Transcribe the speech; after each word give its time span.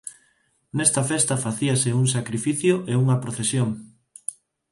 Nesta 0.77 1.01
festa 1.11 1.41
facíase 1.45 1.89
un 2.01 2.05
sacrificio 2.15 2.75
e 2.91 2.93
unha 3.03 3.19
procesión. 3.23 3.69